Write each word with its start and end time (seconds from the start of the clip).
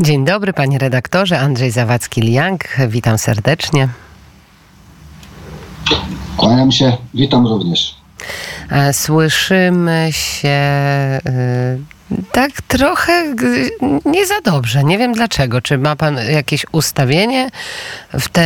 Dzień 0.00 0.24
dobry, 0.24 0.52
panie 0.52 0.78
redaktorze. 0.78 1.40
Andrzej 1.40 1.70
Zawadzki-Liang. 1.70 2.58
Witam 2.88 3.18
serdecznie. 3.18 3.88
Kłaniam 6.36 6.72
się, 6.72 6.96
witam 7.14 7.46
również. 7.46 7.96
Słyszymy 8.92 10.08
się 10.12 10.48
e, 10.48 11.20
tak 12.32 12.50
trochę 12.68 13.34
nie 14.04 14.26
za 14.26 14.40
dobrze. 14.44 14.84
Nie 14.84 14.98
wiem 14.98 15.12
dlaczego. 15.12 15.60
Czy 15.60 15.78
ma 15.78 15.96
pan 15.96 16.18
jakieś 16.30 16.66
ustawienie 16.72 17.48
w, 18.12 18.28
te, 18.28 18.42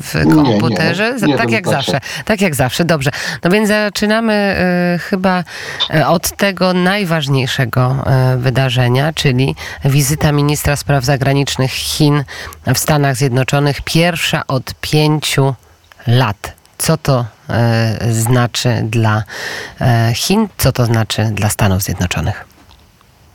w 0.00 0.34
komputerze? 0.34 1.14
Nie, 1.14 1.20
nie, 1.20 1.32
nie 1.32 1.38
tak 1.38 1.50
jak 1.50 1.68
zawsze. 1.68 2.00
Tak 2.24 2.40
jak 2.40 2.54
zawsze. 2.54 2.84
Dobrze. 2.84 3.10
No 3.44 3.50
więc 3.50 3.68
zaczynamy 3.68 4.32
e, 4.32 4.98
chyba 4.98 5.44
od 6.06 6.36
tego 6.36 6.72
najważniejszego 6.72 8.04
wydarzenia, 8.36 9.12
czyli 9.12 9.54
wizyta 9.84 10.32
ministra 10.32 10.76
spraw 10.76 11.04
zagranicznych 11.04 11.72
Chin 11.72 12.24
w 12.74 12.78
Stanach 12.78 13.16
Zjednoczonych. 13.16 13.82
Pierwsza 13.82 14.46
od 14.46 14.74
pięciu 14.80 15.54
lat. 16.06 16.52
Co 16.78 16.96
to 16.96 17.24
e, 17.50 18.12
znaczy 18.12 18.80
dla 18.82 19.22
e, 19.80 20.12
Chin, 20.14 20.48
co 20.58 20.72
to 20.72 20.86
znaczy 20.86 21.24
dla 21.24 21.48
Stanów 21.48 21.82
Zjednoczonych? 21.82 22.53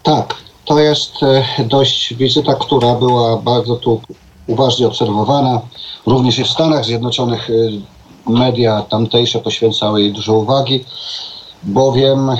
Tak, 0.03 0.35
to 0.65 0.79
jest 0.79 1.23
e, 1.23 1.45
dość 1.65 2.13
wizyta, 2.13 2.55
która 2.55 2.95
była 2.95 3.37
bardzo 3.37 3.75
tu 3.75 4.01
uważnie 4.47 4.87
obserwowana. 4.87 5.61
Również 6.05 6.39
i 6.39 6.43
w 6.43 6.49
Stanach 6.49 6.85
Zjednoczonych 6.85 7.49
e, 7.49 8.31
media 8.31 8.81
tamtejsze 8.81 9.39
poświęcały 9.39 10.01
jej 10.01 10.13
dużo 10.13 10.33
uwagi, 10.33 10.85
bowiem 11.63 12.29
e, 12.29 12.35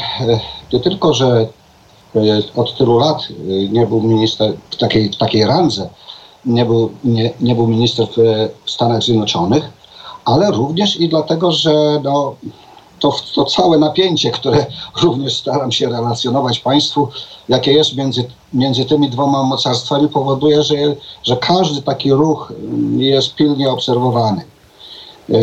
nie 0.73 0.79
tylko, 0.79 1.13
że 1.13 1.47
od 2.55 2.77
tylu 2.77 2.97
lat 2.97 3.27
nie 3.69 3.87
był 3.87 4.01
minister 4.01 4.53
w 4.71 4.75
takiej, 4.75 5.09
w 5.09 5.17
takiej 5.17 5.45
randze, 5.45 5.89
nie 6.45 6.65
był, 6.65 6.91
nie, 7.03 7.33
nie 7.41 7.55
był 7.55 7.67
minister 7.67 8.07
w 8.65 8.71
Stanach 8.71 9.03
Zjednoczonych, 9.03 9.69
ale 10.25 10.51
również 10.51 10.99
i 10.99 11.09
dlatego, 11.09 11.51
że 11.51 11.99
no, 12.03 12.35
to, 12.99 13.15
to 13.35 13.45
całe 13.45 13.77
napięcie, 13.77 14.31
które 14.31 14.65
również 15.03 15.37
staram 15.37 15.71
się 15.71 15.89
relacjonować 15.89 16.59
Państwu, 16.59 17.07
jakie 17.49 17.73
jest 17.73 17.95
między, 17.95 18.27
między 18.53 18.85
tymi 18.85 19.09
dwoma 19.09 19.43
mocarstwami, 19.43 20.09
powoduje, 20.09 20.63
że, 20.63 20.75
że 21.23 21.37
każdy 21.37 21.81
taki 21.81 22.11
ruch 22.11 22.53
jest 22.97 23.35
pilnie 23.35 23.69
obserwowany. 23.69 24.45
E, 25.29 25.35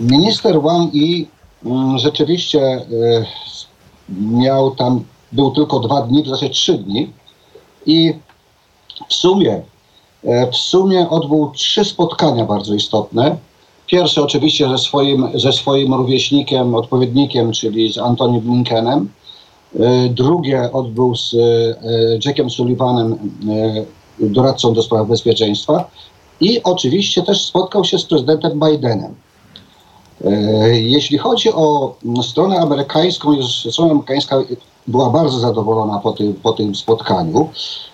minister 0.00 0.62
Wang 0.62 0.94
Yi 0.94 1.28
mm, 1.64 1.98
rzeczywiście 1.98 2.60
e, 2.60 2.84
miał 4.20 4.70
tam, 4.70 5.04
był 5.32 5.50
tylko 5.50 5.80
dwa 5.80 6.02
dni, 6.02 6.22
w 6.22 6.28
zasadzie 6.28 6.50
trzy 6.50 6.78
dni 6.78 7.12
i 7.86 8.14
w 9.08 9.14
sumie, 9.14 9.62
e, 10.24 10.50
w 10.50 10.56
sumie 10.56 11.08
odbył 11.10 11.50
trzy 11.50 11.84
spotkania 11.84 12.44
bardzo 12.44 12.74
istotne. 12.74 13.36
Pierwszy 13.88 14.22
oczywiście 14.22 14.68
ze 14.68 14.78
swoim, 14.78 15.28
ze 15.34 15.52
swoim 15.52 15.94
rówieśnikiem, 15.94 16.74
odpowiednikiem, 16.74 17.52
czyli 17.52 17.92
z 17.92 17.98
Antony 17.98 18.40
Blinkenem. 18.40 19.10
E, 19.80 20.08
drugie 20.08 20.72
odbył 20.72 21.16
z 21.16 21.34
e, 21.34 21.38
Jackiem 22.24 22.50
Sullivanem, 22.50 23.18
doradcą 24.20 24.74
do 24.74 24.82
spraw 24.82 25.08
bezpieczeństwa. 25.08 25.90
I 26.40 26.62
oczywiście 26.62 27.22
też 27.22 27.44
spotkał 27.44 27.84
się 27.84 27.98
z 27.98 28.04
prezydentem 28.04 28.60
Bidenem. 28.60 29.14
Jeśli 30.72 31.18
chodzi 31.18 31.52
o 31.52 31.94
stronę 32.22 32.58
amerykańską, 32.58 33.42
strona 33.70 33.90
amerykańska 33.90 34.42
była 34.86 35.10
bardzo 35.10 35.38
zadowolona 35.38 35.98
po 35.98 36.12
tym, 36.12 36.34
po 36.34 36.52
tym 36.52 36.74
spotkaniu. 36.74 37.48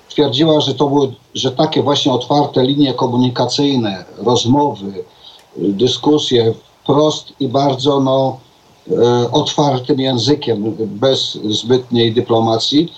Twierdziła, 0.08 0.60
że 0.60 0.74
to 0.74 0.88
były, 0.88 1.12
że 1.34 1.52
takie 1.52 1.82
właśnie 1.82 2.12
otwarte 2.12 2.62
linie 2.62 2.94
komunikacyjne, 2.94 4.04
rozmowy, 4.18 5.04
dyskusje 5.56 6.54
wprost 6.82 7.32
i 7.40 7.48
bardzo 7.48 8.00
no, 8.00 8.38
e, 8.90 9.30
otwartym 9.30 10.00
językiem, 10.00 10.76
bez 10.78 11.38
zbytniej 11.50 12.14
dyplomacji, 12.14 12.92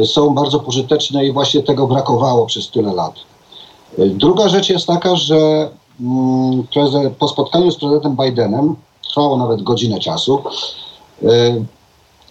e, 0.00 0.04
są 0.06 0.34
bardzo 0.34 0.60
pożyteczne 0.60 1.26
i 1.26 1.32
właśnie 1.32 1.62
tego 1.62 1.86
brakowało 1.86 2.46
przez 2.46 2.70
tyle 2.70 2.94
lat. 2.94 3.14
E, 3.98 4.06
druga 4.06 4.48
rzecz 4.48 4.68
jest 4.68 4.86
taka, 4.86 5.16
że 5.16 5.70
mm, 6.00 6.66
po 7.18 7.28
spotkaniu 7.28 7.70
z 7.70 7.76
prezydentem 7.76 8.16
Bidenem, 8.16 8.76
trwało 9.08 9.36
nawet 9.36 9.62
godzinę 9.62 10.00
czasu, 10.00 10.42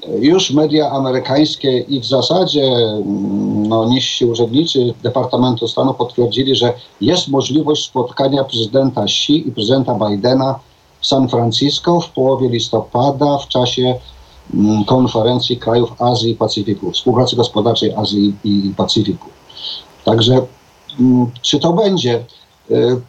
już 0.07 0.51
media 0.51 0.91
amerykańskie 0.91 1.79
i 1.79 1.99
w 1.99 2.05
zasadzie 2.05 2.63
mm, 2.63 3.67
no, 3.67 3.85
niżsi 3.85 4.25
urzędnicy 4.25 4.93
Departamentu 5.03 5.67
Stanu 5.67 5.93
potwierdzili, 5.93 6.55
że 6.55 6.73
jest 7.01 7.27
możliwość 7.27 7.85
spotkania 7.85 8.43
prezydenta 8.43 9.03
Xi 9.03 9.47
i 9.47 9.51
prezydenta 9.51 9.95
Bidena 9.95 10.59
w 10.99 11.07
San 11.07 11.29
Francisco 11.29 11.99
w 11.99 12.09
połowie 12.09 12.49
listopada 12.49 13.37
w 13.37 13.47
czasie 13.47 13.95
mm, 14.53 14.85
konferencji 14.85 15.57
krajów 15.57 16.01
Azji 16.01 16.31
i 16.31 16.35
Pacyfiku, 16.35 16.91
współpracy 16.91 17.35
gospodarczej 17.35 17.93
Azji 17.93 18.33
i 18.43 18.73
Pacyfiku. 18.77 19.29
Także 20.05 20.41
mm, 20.99 21.31
czy 21.41 21.59
to 21.59 21.73
będzie? 21.73 22.23
Y, 22.71 23.01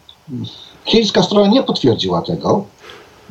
chińska 0.85 1.23
strona 1.23 1.47
nie 1.47 1.63
potwierdziła 1.63 2.21
tego. 2.21 2.65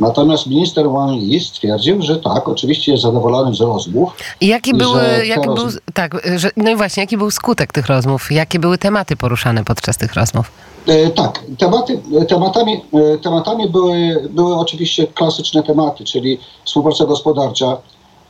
Natomiast 0.02 0.46
minister 0.46 0.90
Wang 0.90 1.22
Yi 1.22 1.40
stwierdził, 1.40 2.02
że 2.02 2.16
tak, 2.16 2.48
oczywiście 2.48 2.92
jest 2.92 3.02
zadowolony 3.02 3.54
z 3.54 3.60
rozmów. 3.60 4.12
I 4.40 4.46
jaki 4.46 4.74
był, 4.74 4.92
jaki 5.24 5.46
był 5.46 5.66
tak, 5.94 6.16
że, 6.36 6.50
no 6.56 6.70
i 6.70 6.76
właśnie, 6.76 7.02
jaki 7.02 7.16
był 7.16 7.30
skutek 7.30 7.72
tych 7.72 7.86
rozmów? 7.86 8.32
Jakie 8.32 8.58
były 8.58 8.78
tematy 8.78 9.16
poruszane 9.16 9.64
podczas 9.64 9.96
tych 9.96 10.14
rozmów? 10.14 10.50
E, 10.86 11.10
tak, 11.10 11.40
tematy, 11.58 12.00
tematami, 12.28 12.80
e, 12.94 13.18
tematami 13.18 13.70
były, 13.70 14.28
były 14.30 14.56
oczywiście 14.56 15.06
klasyczne 15.06 15.62
tematy, 15.62 16.04
czyli 16.04 16.38
współpraca 16.64 17.04
gospodarcza, 17.04 17.76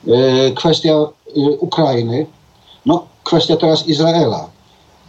e, 0.09 0.51
kwestia 0.51 0.93
e, 0.93 1.41
Ukrainy, 1.61 2.27
no, 2.87 3.05
kwestia 3.25 3.57
teraz 3.57 3.89
Izraela. 3.89 4.49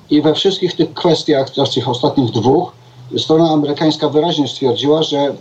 I 0.09 0.22
we 0.22 0.34
wszystkich 0.34 0.75
tych 0.75 0.94
kwestiach, 0.94 1.50
teraz 1.50 1.72
tych 1.72 1.90
ostatnich 1.90 2.31
dwóch, 2.31 2.72
strona 3.18 3.50
amerykańska 3.50 4.09
wyraźnie 4.09 4.47
stwierdziła, 4.47 5.03
że 5.03 5.18
e, 5.18 5.34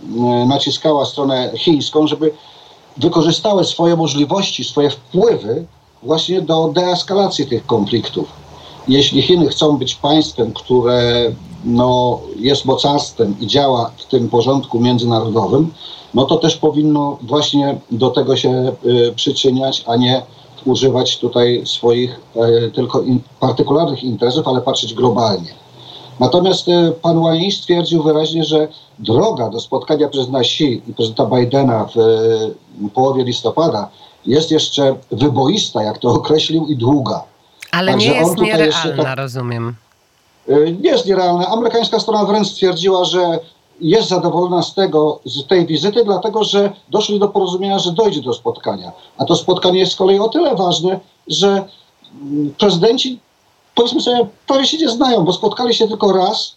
naciskała 0.45 1.05
stronę 1.05 1.51
chińską, 1.55 2.07
żeby 2.07 2.31
wykorzystały 2.97 3.63
swoje 3.63 3.95
możliwości, 3.95 4.63
swoje 4.63 4.89
wpływy 4.89 5.65
właśnie 6.03 6.41
do 6.41 6.67
deeskalacji 6.67 7.47
tych 7.47 7.65
konfliktów. 7.65 8.27
Jeśli 8.87 9.21
Chiny 9.21 9.47
chcą 9.49 9.77
być 9.77 9.95
państwem, 9.95 10.53
które 10.53 11.31
no, 11.65 12.19
jest 12.39 12.65
mocarstwem 12.65 13.35
i 13.39 13.47
działa 13.47 13.91
w 13.97 14.05
tym 14.05 14.29
porządku 14.29 14.79
międzynarodowym, 14.79 15.73
no 16.13 16.25
to 16.25 16.37
też 16.37 16.57
powinno 16.57 17.17
właśnie 17.21 17.77
do 17.91 18.09
tego 18.09 18.35
się 18.35 18.71
y, 18.85 19.13
przyczyniać, 19.15 19.83
a 19.87 19.95
nie 19.95 20.21
używać 20.65 21.17
tutaj 21.17 21.61
swoich 21.65 22.19
y, 22.67 22.71
tylko 22.71 23.01
in, 23.01 23.19
partykularnych 23.39 24.03
interesów, 24.03 24.47
ale 24.47 24.61
patrzeć 24.61 24.93
globalnie. 24.93 25.62
Natomiast 26.19 26.69
e, 26.69 26.91
pan 27.01 27.23
Wang 27.23 27.53
stwierdził 27.53 28.03
wyraźnie, 28.03 28.43
że 28.43 28.67
droga 28.99 29.49
do 29.49 29.59
spotkania 29.59 30.09
prezydenta 30.09 30.39
Xi 30.39 30.81
i 30.87 30.93
prezydenta 30.93 31.25
Bidena 31.25 31.85
w 31.85 31.97
e, 31.97 32.89
połowie 32.89 33.23
listopada 33.23 33.89
jest 34.25 34.51
jeszcze 34.51 34.95
wyboista, 35.11 35.83
jak 35.83 35.97
to 35.97 36.09
określił, 36.09 36.67
i 36.67 36.77
długa. 36.77 37.23
Ale 37.71 37.91
Także 37.91 38.09
nie 38.09 38.15
jest 38.15 38.37
nierealna, 38.37 39.03
tak, 39.03 39.17
rozumiem. 39.17 39.75
E, 40.49 40.71
nie 40.71 40.89
jest 40.89 41.05
nierealna. 41.05 41.47
Amerykańska 41.47 41.99
strona 41.99 42.25
wręcz 42.25 42.47
stwierdziła, 42.47 43.05
że 43.05 43.39
jest 43.81 44.09
zadowolona 44.09 44.63
z 44.63 44.73
tego, 44.73 45.19
z 45.25 45.47
tej 45.47 45.65
wizyty, 45.65 46.03
dlatego 46.05 46.43
że 46.43 46.71
doszli 46.89 47.19
do 47.19 47.27
porozumienia, 47.27 47.79
że 47.79 47.91
dojdzie 47.91 48.21
do 48.21 48.33
spotkania. 48.33 48.91
A 49.17 49.25
to 49.25 49.35
spotkanie 49.35 49.79
jest 49.79 49.91
z 49.91 49.95
kolei 49.95 50.19
o 50.19 50.29
tyle 50.29 50.55
ważne, 50.55 50.99
że 51.27 51.47
mm, 52.21 52.53
prezydenci 52.57 53.19
powiedzmy 53.75 54.01
sobie, 54.01 54.27
prawie 54.47 54.65
się 54.65 54.77
nie 54.77 54.89
znają, 54.89 55.25
bo 55.25 55.33
spotkali 55.33 55.73
się 55.73 55.87
tylko 55.87 56.13
raz, 56.13 56.55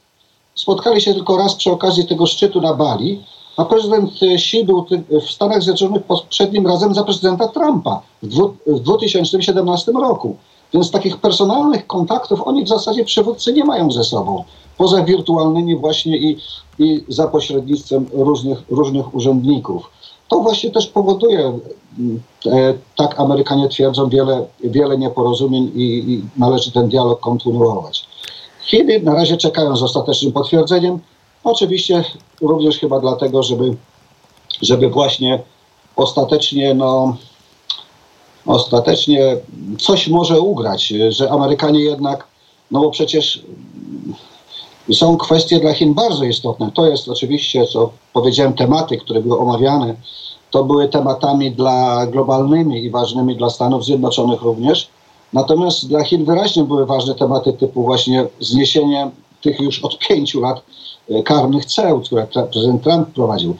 spotkali 0.54 1.00
się 1.00 1.14
tylko 1.14 1.36
raz 1.36 1.54
przy 1.54 1.72
okazji 1.72 2.06
tego 2.06 2.26
szczytu 2.26 2.60
na 2.60 2.74
Bali, 2.74 3.22
a 3.56 3.64
prezydent 3.64 4.10
Xi 4.22 4.64
był 4.64 4.86
w 5.10 5.30
Stanach 5.30 5.62
Zjednoczonych 5.62 6.02
poprzednim 6.02 6.66
razem 6.66 6.94
za 6.94 7.04
prezydenta 7.04 7.48
Trumpa 7.48 8.00
w 8.66 8.80
2017 8.80 9.92
roku. 9.92 10.36
Więc 10.74 10.90
takich 10.90 11.16
personalnych 11.16 11.86
kontaktów 11.86 12.42
oni 12.46 12.64
w 12.64 12.68
zasadzie 12.68 13.04
przywódcy 13.04 13.52
nie 13.52 13.64
mają 13.64 13.90
ze 13.90 14.04
sobą. 14.04 14.44
Poza 14.78 15.04
wirtualnymi 15.04 15.76
właśnie 15.76 16.16
i, 16.16 16.38
i 16.78 17.04
za 17.08 17.28
pośrednictwem 17.28 18.06
różnych, 18.12 18.58
różnych 18.68 19.14
urzędników 19.14 19.90
to 20.28 20.38
właśnie 20.40 20.70
też 20.70 20.86
powoduje, 20.86 21.58
e, 22.46 22.74
tak 22.96 23.20
Amerykanie 23.20 23.68
twierdzą, 23.68 24.08
wiele, 24.08 24.46
wiele 24.64 24.98
nieporozumień 24.98 25.72
i, 25.74 26.12
i 26.12 26.22
należy 26.36 26.72
ten 26.72 26.88
dialog 26.88 27.20
kontynuować. 27.20 28.06
Chiny 28.64 29.00
na 29.00 29.14
razie 29.14 29.36
czekają 29.36 29.76
z 29.76 29.82
ostatecznym 29.82 30.32
potwierdzeniem. 30.32 30.98
Oczywiście 31.44 32.04
również 32.40 32.78
chyba 32.78 33.00
dlatego, 33.00 33.42
żeby, 33.42 33.76
żeby 34.62 34.88
właśnie 34.88 35.42
ostatecznie, 35.96 36.74
no, 36.74 37.16
ostatecznie 38.46 39.36
coś 39.78 40.08
może 40.08 40.40
ugrać, 40.40 40.92
że 41.08 41.30
Amerykanie 41.30 41.80
jednak 41.80 42.26
no 42.70 42.80
bo 42.80 42.90
przecież 42.90 43.42
są 44.94 45.16
kwestie 45.16 45.60
dla 45.60 45.72
Chin 45.72 45.94
bardzo 45.94 46.24
istotne. 46.24 46.70
To 46.74 46.86
jest 46.86 47.08
oczywiście, 47.08 47.66
co 47.66 47.90
powiedziałem, 48.12 48.52
tematy, 48.52 48.96
które 48.96 49.20
były 49.20 49.38
omawiane, 49.38 49.94
to 50.50 50.64
były 50.64 50.88
tematami 50.88 51.52
dla 51.52 52.06
globalnymi 52.06 52.84
i 52.84 52.90
ważnymi 52.90 53.36
dla 53.36 53.50
Stanów 53.50 53.84
Zjednoczonych 53.84 54.42
również. 54.42 54.88
Natomiast 55.32 55.88
dla 55.88 56.04
Chin 56.04 56.24
wyraźnie 56.24 56.64
były 56.64 56.86
ważne 56.86 57.14
tematy 57.14 57.52
typu 57.52 57.82
właśnie 57.82 58.26
zniesienie 58.40 59.10
tych 59.42 59.60
już 59.60 59.84
od 59.84 59.98
pięciu 59.98 60.40
lat 60.40 60.62
e, 61.10 61.22
karnych 61.22 61.64
ceł, 61.64 62.00
które 62.00 62.26
prezydent 62.26 62.82
Trump 62.82 63.08
prowadził. 63.08 63.56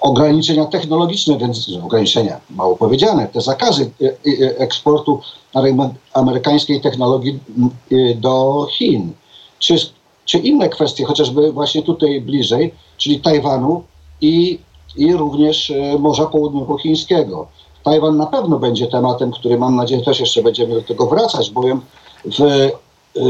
Ograniczenia 0.00 0.64
technologiczne, 0.64 1.38
więc 1.38 1.70
ograniczenia, 1.84 2.40
mało 2.50 2.76
powiedziane, 2.76 3.26
te 3.26 3.40
zakazy 3.40 3.90
e, 4.00 4.06
e, 4.06 4.58
eksportu 4.58 5.20
amerykańskiej 6.12 6.80
technologii 6.80 7.38
do 8.16 8.66
Chin. 8.70 9.12
Czy 9.58 9.76
czy 10.24 10.38
inne 10.38 10.68
kwestie, 10.68 11.04
chociażby 11.04 11.52
właśnie 11.52 11.82
tutaj 11.82 12.20
bliżej, 12.20 12.74
czyli 12.96 13.20
Tajwanu 13.20 13.82
i, 14.20 14.58
i 14.96 15.12
również 15.12 15.70
e, 15.70 15.98
Morza 15.98 16.26
Południowochińskiego. 16.26 17.46
Tajwan 17.84 18.16
na 18.16 18.26
pewno 18.26 18.58
będzie 18.58 18.86
tematem, 18.86 19.32
który 19.32 19.58
mam 19.58 19.76
nadzieję 19.76 20.02
też 20.02 20.20
jeszcze 20.20 20.42
będziemy 20.42 20.74
do 20.74 20.82
tego 20.82 21.06
wracać, 21.06 21.50
bowiem 21.50 21.80
w 22.24 22.70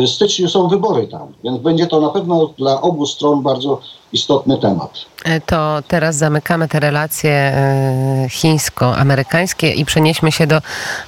styczniu 0.07 0.49
są 0.49 0.69
wybory 0.69 1.09
tam, 1.09 1.33
więc 1.45 1.59
będzie 1.59 1.87
to 1.87 2.01
na 2.01 2.09
pewno 2.09 2.47
dla 2.59 2.81
obu 2.81 3.07
stron 3.07 3.43
bardzo 3.43 3.81
istotny 4.13 4.59
temat. 4.59 4.91
E, 5.25 5.41
to 5.41 5.83
teraz 5.89 6.17
zamykamy 6.17 6.69
te 6.69 6.81
relacje 6.81 7.31
e, 7.31 8.27
chińsko-amerykańskie 8.31 9.71
i 9.71 9.85
przenieśmy 9.85 10.33
się 10.33 10.47
do, 10.47 10.57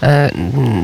e, 0.03 0.31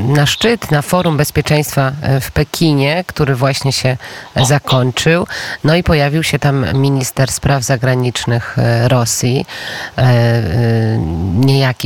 na 0.08 0.26
szczyt, 0.26 0.70
na 0.70 0.82
Forum 0.82 1.16
Bezpieczeństwa 1.16 1.92
w 2.20 2.32
Pekinie, 2.32 3.04
który 3.06 3.34
właśnie 3.34 3.72
się 3.72 3.96
zakończył. 4.36 5.26
No 5.64 5.76
i 5.76 5.82
pojawił 5.82 6.22
się 6.22 6.38
tam 6.38 6.66
minister 6.74 7.32
spraw 7.32 7.62
zagranicznych 7.62 8.56
Rosji, 8.88 9.46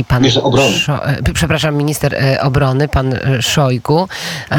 pan... 0.03 0.21
Minister 0.21 0.45
obrony. 0.45 0.73
przepraszam, 1.33 1.75
minister 1.75 2.15
obrony, 2.41 2.87
pan 2.87 3.13
Szojgu. 3.41 4.07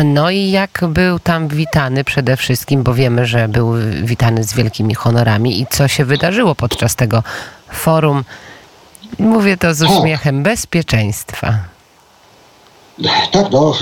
No 0.04 0.30
i 0.30 0.50
jak 0.50 0.84
był 0.88 1.18
tam 1.18 1.36
tam 1.36 1.48
witany 1.48 2.04
przede 2.04 2.36
wszystkim, 2.36 2.82
bo 2.82 2.94
wiemy, 2.94 3.26
że 3.26 3.48
był 3.48 3.72
witany 4.02 4.44
z 4.44 4.54
wielkimi 4.54 4.94
honorami 4.94 5.60
i 5.60 5.66
co 5.70 5.88
się 5.88 6.04
wydarzyło 6.04 6.54
podczas 6.54 6.96
tego 6.96 7.22
forum. 7.72 8.24
Mówię 9.18 9.56
to 9.56 9.74
z 9.74 9.82
uśmiechem 9.82 10.42
bezpieczeństwa. 10.42 11.58
Tak, 13.32 13.50
no, 13.52 13.74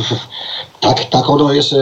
tak, 0.81 1.05
tak 1.05 1.31
ono 1.31 1.53
jest 1.53 1.75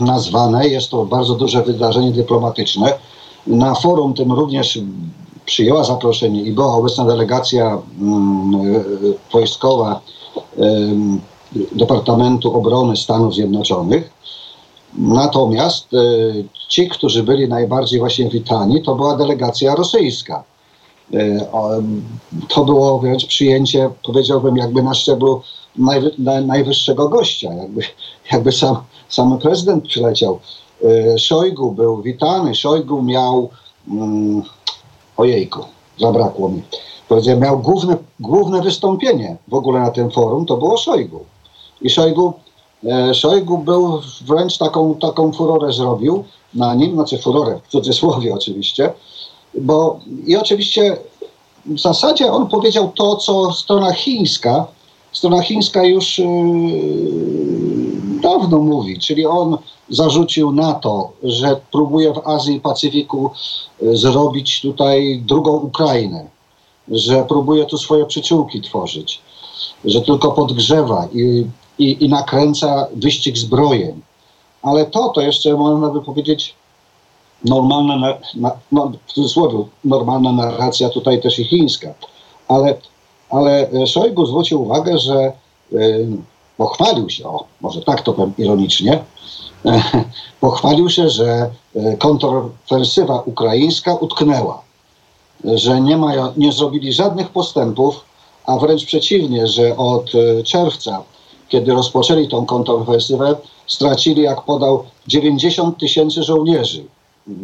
nazwane. 0.00 0.68
Jest 0.68 0.90
to 0.90 1.04
bardzo 1.04 1.34
duże 1.34 1.62
wydarzenie 1.62 2.12
dyplomatyczne. 2.12 2.92
Na 3.46 3.74
forum 3.74 4.14
tym 4.14 4.32
również 4.32 4.78
przyjęła 5.46 5.84
zaproszenie 5.84 6.42
i 6.42 6.52
była 6.52 6.74
obecna 6.74 7.04
delegacja 7.04 7.78
mm, 8.00 8.84
wojskowa 9.32 10.00
Departamentu 11.72 12.56
Obrony 12.56 12.96
Stanów 12.96 13.34
Zjednoczonych. 13.34 14.10
Natomiast 14.98 15.94
e, 15.94 15.98
ci, 16.68 16.88
którzy 16.88 17.22
byli 17.22 17.48
najbardziej 17.48 18.00
właśnie 18.00 18.28
witani, 18.28 18.82
to 18.82 18.94
była 18.94 19.16
delegacja 19.16 19.74
rosyjska. 19.74 20.44
E, 21.14 21.46
to 22.48 22.64
było 22.64 22.98
wręcz 22.98 23.26
przyjęcie, 23.26 23.90
powiedziałbym, 24.02 24.56
jakby 24.56 24.82
na 24.82 24.94
szczeblu 24.94 25.42
najwyższego 26.46 27.08
gościa, 27.08 27.52
jakby, 27.52 27.82
jakby 28.32 28.52
sam, 28.52 28.76
sam 29.08 29.38
prezydent 29.38 29.84
przyleciał. 29.84 30.38
E, 30.84 31.18
Szojgu 31.18 31.70
był 31.70 32.02
witany, 32.02 32.54
Szojgu 32.54 33.02
miał, 33.02 33.50
mm, 33.88 34.42
ojejku, 35.16 35.64
zabrakło 36.00 36.48
mi, 36.48 36.62
powiedziałem, 37.08 37.40
miał 37.40 37.58
główne, 37.58 37.96
główne 38.20 38.62
wystąpienie 38.62 39.36
w 39.48 39.54
ogóle 39.54 39.80
na 39.80 39.90
tym 39.90 40.10
forum, 40.10 40.46
to 40.46 40.56
było 40.56 40.76
Szojgu. 40.76 41.24
I 41.82 41.90
Szojgu 41.90 42.34
E, 42.84 43.14
Szojgu 43.14 43.58
był 43.58 44.00
wręcz 44.26 44.58
taką, 44.58 44.94
taką 44.94 45.32
furorę 45.32 45.72
zrobił 45.72 46.24
na 46.54 46.74
nim, 46.74 46.94
znaczy 46.94 47.18
furorę 47.18 47.60
w 47.64 47.70
cudzysłowie 47.70 48.34
oczywiście, 48.34 48.92
bo 49.54 50.00
i 50.26 50.36
oczywiście 50.36 50.96
w 51.66 51.80
zasadzie 51.80 52.32
on 52.32 52.48
powiedział 52.48 52.92
to, 52.94 53.16
co 53.16 53.52
strona 53.52 53.92
chińska, 53.92 54.66
strona 55.12 55.42
chińska 55.42 55.84
już 55.84 56.18
yy, 56.18 56.26
dawno 58.22 58.58
mówi, 58.58 58.98
czyli 58.98 59.26
on 59.26 59.58
zarzucił 59.88 60.52
NATO, 60.52 61.10
że 61.22 61.60
próbuje 61.72 62.12
w 62.12 62.28
Azji 62.28 62.56
i 62.56 62.60
Pacyfiku 62.60 63.30
e, 63.82 63.96
zrobić 63.96 64.60
tutaj 64.60 65.22
drugą 65.26 65.52
Ukrainę, 65.52 66.26
że 66.88 67.24
próbuje 67.24 67.66
tu 67.66 67.78
swoje 67.78 68.06
przyciółki 68.06 68.60
tworzyć, 68.60 69.20
że 69.84 70.00
tylko 70.00 70.32
podgrzewa 70.32 71.08
i 71.14 71.44
i, 71.78 72.04
i 72.04 72.08
nakręca 72.08 72.86
wyścig 72.96 73.38
zbrojeń. 73.38 74.00
Ale 74.62 74.86
to, 74.86 75.08
to 75.08 75.20
jeszcze 75.20 75.54
można 75.54 75.88
by 75.88 76.02
powiedzieć 76.02 76.54
normalna, 77.44 77.96
na, 77.96 78.14
na, 78.34 78.50
no, 78.72 78.92
w 79.06 79.12
cudzysłowie, 79.12 79.64
normalna 79.84 80.32
narracja 80.32 80.88
tutaj 80.88 81.22
też 81.22 81.38
i 81.38 81.44
chińska. 81.44 81.94
Ale, 82.48 82.74
ale 83.30 83.68
Szojgu 83.86 84.26
zwrócił 84.26 84.62
uwagę, 84.62 84.98
że 84.98 85.32
yy, 85.72 86.08
pochwalił 86.56 87.10
się, 87.10 87.24
o, 87.24 87.44
może 87.60 87.82
tak 87.82 88.02
to 88.02 88.12
powiem 88.12 88.34
ironicznie, 88.38 89.04
pochwalił 90.40 90.90
się, 90.90 91.10
że 91.10 91.50
e, 91.76 91.96
kontrowersywa 91.96 93.20
ukraińska 93.20 93.94
utknęła, 93.94 94.62
że 95.44 95.80
nie, 95.80 95.96
mają, 95.96 96.32
nie 96.36 96.52
zrobili 96.52 96.92
żadnych 96.92 97.28
postępów, 97.28 98.04
a 98.46 98.56
wręcz 98.56 98.84
przeciwnie, 98.84 99.46
że 99.46 99.76
od 99.76 100.12
e, 100.14 100.42
czerwca 100.42 101.02
kiedy 101.52 101.72
rozpoczęli 101.72 102.28
tą 102.28 102.46
kontrowersję, 102.46 103.18
stracili, 103.66 104.22
jak 104.22 104.42
podał, 104.42 104.84
90 105.06 105.78
tysięcy 105.78 106.22
żołnierzy. 106.22 106.84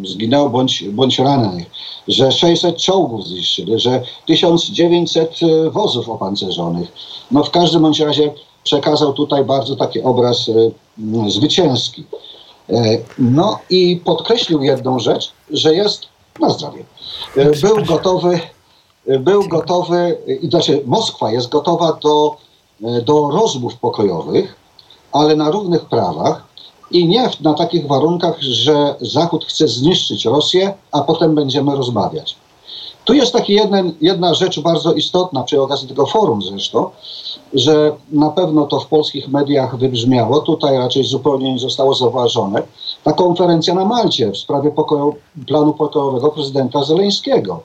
Zginęło 0.04 0.50
bądź, 0.50 0.84
bądź 0.84 1.18
rannych, 1.18 1.70
że 2.08 2.32
600 2.32 2.76
czołgów 2.76 3.26
zniszczyli, 3.26 3.80
że 3.80 4.02
1900 4.26 5.40
e, 5.42 5.70
wozów 5.70 6.08
opancerzonych. 6.08 6.92
No 7.30 7.44
w 7.44 7.50
każdym 7.50 7.82
bądź 7.82 8.00
razie 8.00 8.34
przekazał 8.68 9.12
tutaj 9.12 9.44
bardzo 9.44 9.76
taki 9.76 10.02
obraz 10.02 10.48
y, 10.48 10.72
zwycięski. 11.28 12.04
E, 12.70 12.98
no 13.18 13.58
i 13.70 14.00
podkreślił 14.04 14.62
jedną 14.62 14.98
rzecz, 14.98 15.32
że 15.50 15.74
jest 15.74 16.06
na 16.40 16.50
zdrowie. 16.50 16.84
E, 17.36 17.50
był 17.50 17.84
gotowy, 17.84 18.40
był 19.20 19.48
gotowy, 19.48 20.18
i 20.42 20.48
znaczy 20.48 20.82
Moskwa 20.86 21.32
jest 21.32 21.48
gotowa 21.48 21.98
do 22.02 22.36
E, 22.84 23.02
do 23.02 23.30
rozmów 23.30 23.76
pokojowych, 23.76 24.56
ale 25.12 25.36
na 25.36 25.50
równych 25.50 25.84
prawach 25.84 26.44
i 26.90 27.08
nie 27.08 27.30
na 27.40 27.54
takich 27.54 27.86
warunkach, 27.86 28.40
że 28.40 28.94
Zachód 29.00 29.44
chce 29.44 29.68
zniszczyć 29.68 30.24
Rosję, 30.24 30.74
a 30.92 31.00
potem 31.00 31.34
będziemy 31.34 31.76
rozmawiać. 31.76 32.36
Tu 33.08 33.14
jest 33.14 33.48
jeden, 33.48 33.92
jedna 34.00 34.34
rzecz 34.34 34.60
bardzo 34.60 34.92
istotna 34.92 35.42
przy 35.42 35.62
okazji 35.62 35.88
tego 35.88 36.06
forum 36.06 36.42
zresztą, 36.42 36.90
że 37.54 37.92
na 38.12 38.30
pewno 38.30 38.66
to 38.66 38.80
w 38.80 38.86
polskich 38.86 39.28
mediach 39.28 39.78
wybrzmiało, 39.78 40.40
tutaj 40.40 40.78
raczej 40.78 41.04
zupełnie 41.04 41.52
nie 41.52 41.58
zostało 41.58 41.94
zauważone, 41.94 42.62
ta 43.04 43.12
konferencja 43.12 43.74
na 43.74 43.84
Malcie 43.84 44.30
w 44.30 44.36
sprawie 44.36 44.70
pokoju, 44.70 45.14
planu 45.46 45.72
pokojowego 45.72 46.30
prezydenta 46.30 46.84
Zeleńskiego 46.84 47.62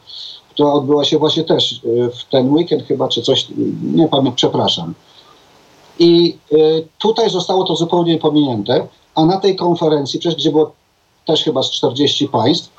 która 0.50 0.72
odbyła 0.72 1.06
się 1.06 1.20
właśnie 1.20 1.44
też 1.44 1.72
y, 1.72 2.10
w 2.16 2.30
ten 2.30 2.54
weekend 2.54 2.84
chyba, 2.84 3.08
czy 3.08 3.22
coś, 3.22 3.48
nie 3.94 4.08
pamiętam, 4.08 4.36
przepraszam. 4.36 4.94
I 6.00 6.38
y, 6.52 6.88
tutaj 6.98 7.30
zostało 7.30 7.64
to 7.64 7.76
zupełnie 7.76 8.18
pominięte, 8.18 8.88
a 9.16 9.26
na 9.26 9.38
tej 9.38 9.56
konferencji, 9.56 10.20
przecież 10.20 10.40
gdzie 10.40 10.52
było 10.52 10.72
też 11.26 11.44
chyba 11.44 11.64
z 11.64 11.72
40 11.72 12.28
państw, 12.28 12.73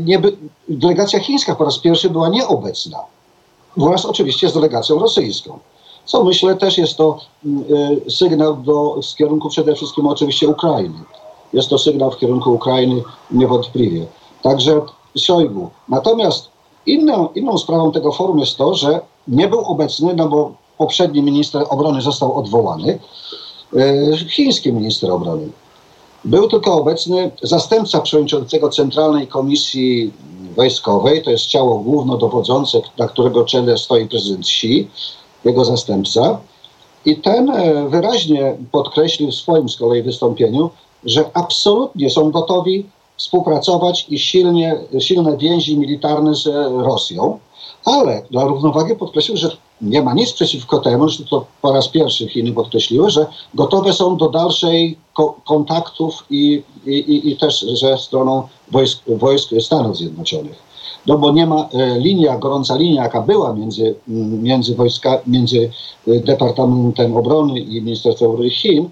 nie 0.00 0.18
by, 0.18 0.36
delegacja 0.68 1.20
chińska 1.20 1.54
po 1.54 1.64
raz 1.64 1.78
pierwszy 1.78 2.10
była 2.10 2.28
nieobecna. 2.28 2.98
Wraz 3.76 4.04
oczywiście 4.04 4.48
z 4.48 4.54
delegacją 4.54 4.98
rosyjską. 4.98 5.58
Co 6.04 6.24
myślę 6.24 6.56
też 6.56 6.78
jest 6.78 6.96
to 6.96 7.18
sygnał 8.08 8.56
do, 8.56 9.02
z 9.02 9.14
kierunku 9.14 9.48
przede 9.48 9.74
wszystkim 9.74 10.06
oczywiście 10.06 10.48
Ukrainy. 10.48 10.98
Jest 11.52 11.68
to 11.68 11.78
sygnał 11.78 12.10
w 12.10 12.18
kierunku 12.18 12.52
Ukrainy 12.52 13.02
niewątpliwie. 13.30 14.06
Także 14.42 14.80
Szojgu. 15.16 15.70
Natomiast 15.88 16.54
Inną, 16.86 17.28
inną 17.34 17.58
sprawą 17.58 17.92
tego 17.92 18.12
forum 18.12 18.38
jest 18.38 18.56
to, 18.56 18.74
że 18.74 19.00
nie 19.28 19.48
był 19.48 19.60
obecny, 19.60 20.14
no 20.14 20.28
bo 20.28 20.52
poprzedni 20.78 21.22
minister 21.22 21.64
obrony 21.68 22.02
został 22.02 22.38
odwołany, 22.38 22.98
e, 23.76 24.16
chiński 24.16 24.72
minister 24.72 25.10
obrony. 25.10 25.48
Był 26.24 26.48
tylko 26.48 26.74
obecny 26.74 27.30
zastępca 27.42 28.00
przewodniczącego 28.00 28.68
Centralnej 28.68 29.26
Komisji 29.26 30.12
Wojskowej, 30.56 31.22
to 31.22 31.30
jest 31.30 31.46
ciało 31.46 31.78
głównodowodzące, 31.78 32.80
na 32.98 33.08
którego 33.08 33.44
czele 33.44 33.78
stoi 33.78 34.08
prezydent 34.08 34.46
Xi, 34.46 34.88
jego 35.44 35.64
zastępca. 35.64 36.38
I 37.04 37.16
ten 37.16 37.50
e, 37.50 37.88
wyraźnie 37.88 38.56
podkreślił 38.72 39.30
w 39.30 39.34
swoim 39.34 39.68
z 39.68 39.76
kolei 39.76 40.02
wystąpieniu, 40.02 40.70
że 41.04 41.30
absolutnie 41.34 42.10
są 42.10 42.30
gotowi 42.30 42.86
współpracować 43.24 44.06
i 44.08 44.18
silnie, 44.18 44.76
silne 44.98 45.36
więzi 45.36 45.78
militarne 45.78 46.34
z 46.34 46.46
Rosją, 46.88 47.38
ale 47.84 48.22
dla 48.30 48.44
równowagi 48.44 48.96
podkreślił, 48.96 49.36
że 49.36 49.56
nie 49.80 50.02
ma 50.02 50.14
nic 50.14 50.32
przeciwko 50.32 50.78
temu, 50.78 51.08
że 51.08 51.24
to 51.24 51.46
po 51.62 51.72
raz 51.72 51.88
pierwszy 51.88 52.28
Chiny 52.28 52.52
podkreśliły, 52.52 53.10
że 53.10 53.26
gotowe 53.54 53.92
są 53.92 54.16
do 54.16 54.28
dalszej 54.28 54.98
ko- 55.14 55.34
kontaktów 55.46 56.24
i, 56.30 56.62
i, 56.86 57.30
i, 57.30 57.36
też 57.36 57.66
ze 57.80 57.98
stroną 57.98 58.48
wojsk, 58.70 58.98
wojsk 59.08 59.48
Stanów 59.60 59.96
Zjednoczonych. 59.96 60.62
No 61.06 61.18
bo 61.18 61.32
nie 61.32 61.46
ma 61.46 61.68
e, 61.72 61.98
linia, 61.98 62.38
gorąca 62.38 62.76
linia, 62.76 63.02
jaka 63.02 63.20
była 63.22 63.54
między, 63.54 63.94
między, 64.42 64.74
wojska, 64.74 65.18
między 65.26 65.70
e, 66.08 66.20
Departamentem 66.20 67.16
Obrony 67.16 67.60
i 67.60 67.82
Ministerstwem 67.82 68.30
Obrony 68.30 68.50
Chin, 68.50 68.90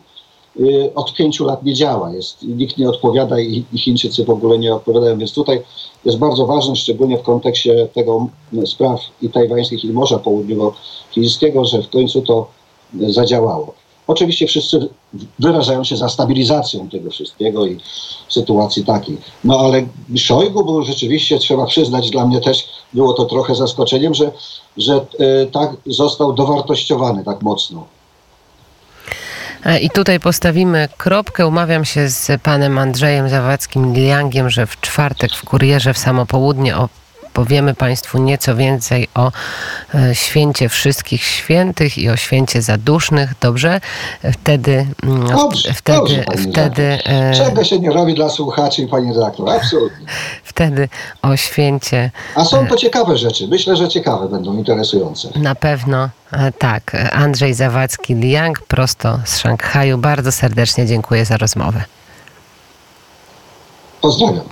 od 0.95 1.15
pięciu 1.15 1.45
lat 1.45 1.63
nie 1.63 1.75
działa. 1.75 2.13
Jest, 2.13 2.43
nikt 2.43 2.79
nie 2.79 2.89
odpowiada 2.89 3.41
i, 3.41 3.65
i 3.73 3.79
Chińczycy 3.79 4.25
w 4.25 4.31
ogóle 4.31 4.59
nie 4.59 4.75
odpowiadają. 4.75 5.19
Więc 5.19 5.33
tutaj 5.33 5.63
jest 6.05 6.19
bardzo 6.19 6.47
ważne, 6.47 6.77
szczególnie 6.77 7.19
w 7.19 7.23
kontekście 7.23 7.89
tego 7.95 8.27
spraw 8.67 9.01
i 9.23 9.31
tajwańskich 9.31 9.85
i 9.85 9.93
Morza 9.93 10.19
Południowochińskiego, 10.19 11.65
że 11.65 11.83
w 11.83 11.91
końcu 11.91 12.23
to 12.23 12.49
y, 13.01 13.13
zadziałało. 13.13 13.75
Oczywiście 14.07 14.47
wszyscy 14.47 14.89
wyrażają 15.39 15.85
się 15.85 15.97
za 15.97 16.09
stabilizacją 16.09 16.89
tego 16.89 17.11
wszystkiego 17.11 17.67
i 17.67 17.79
sytuacji 18.29 18.85
takiej. 18.85 19.17
No 19.45 19.59
ale 19.59 19.87
Szojgu 20.17 20.65
był 20.65 20.83
rzeczywiście, 20.83 21.39
trzeba 21.39 21.67
przyznać, 21.67 22.11
dla 22.11 22.27
mnie 22.27 22.41
też 22.41 22.69
było 22.93 23.13
to 23.13 23.25
trochę 23.25 23.55
zaskoczeniem, 23.55 24.15
że, 24.15 24.33
że 24.77 25.07
y, 25.21 25.51
tak 25.53 25.77
został 25.87 26.33
dowartościowany 26.33 27.25
tak 27.25 27.43
mocno. 27.43 27.87
E, 29.65 29.79
I 29.79 29.91
tutaj 29.91 30.21
postawimy 30.21 30.89
kropkę. 30.97 31.47
Umawiam 31.47 31.85
się 31.85 32.09
z 32.09 32.43
panem 32.43 32.79
Andrzejem 32.79 33.29
Zawadzkim 33.29 33.95
Liangiem, 33.95 34.51
że 34.51 34.67
w 34.67 34.81
czwartek 34.81 35.33
w 35.33 35.45
Kurierze 35.45 35.95
w 35.95 35.99
samo 35.99 36.27
południe 36.27 36.77
opowiemy 37.33 37.75
Państwu 37.75 38.19
nieco 38.19 38.57
więcej 38.57 39.09
o 39.15 39.33
e, 39.95 40.15
święcie 40.15 40.69
wszystkich 40.69 41.25
świętych 41.25 41.99
i 41.99 42.09
o 42.09 42.17
święcie 42.17 42.63
zadusznych. 42.63 43.31
Dobrze? 43.41 43.81
Wtedy, 44.33 44.87
mm, 45.03 45.27
Dobrze, 45.27 45.75
wtedy, 45.75 45.99
dobrze, 45.99 46.25
wtedy, 46.51 46.99
e, 47.05 47.35
Czego 47.35 47.65
się 47.65 47.79
nie 47.79 47.91
robi 47.91 48.15
dla 48.15 48.29
słuchaczy 48.29 48.83
i 48.83 48.87
pani 48.87 49.13
redaktor? 49.15 49.51
Absolutnie. 49.51 50.07
wtedy 50.45 50.89
o 51.23 51.37
święcie 51.37 52.11
A 52.35 52.45
są 52.45 52.67
to 52.67 52.77
ciekawe 52.77 53.19
rzeczy. 53.19 53.49
Myślę, 53.49 53.77
że 53.77 53.89
ciekawe 53.89 54.29
będą, 54.29 54.57
interesujące. 54.57 55.29
Na 55.37 55.55
pewno 55.55 56.09
e, 56.33 56.53
tak. 56.53 56.97
Andrzej 57.13 57.55
Zawadzki 57.55 58.15
Liang 58.15 58.61
prosto 58.61 59.19
z 59.25 59.39
Szanghaju. 59.39 59.99
Bardzo 59.99 60.33
serdecznie 60.33 60.87
dziękuję 60.87 61.25
za 61.25 61.37
rozmowę. 61.37 61.85
Pozdrawiam. 64.01 64.45